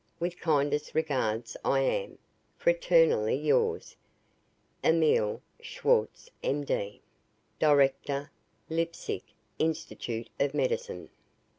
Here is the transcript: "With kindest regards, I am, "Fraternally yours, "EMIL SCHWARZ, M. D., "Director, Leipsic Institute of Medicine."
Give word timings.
"With 0.19 0.39
kindest 0.39 0.95
regards, 0.95 1.55
I 1.63 1.81
am, 1.81 2.17
"Fraternally 2.57 3.35
yours, 3.35 3.95
"EMIL 4.83 5.43
SCHWARZ, 5.61 6.31
M. 6.41 6.63
D., 6.63 7.03
"Director, 7.59 8.31
Leipsic 8.67 9.21
Institute 9.59 10.31
of 10.39 10.55
Medicine." 10.55 11.09